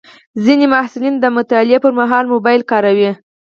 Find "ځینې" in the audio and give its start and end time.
0.43-0.65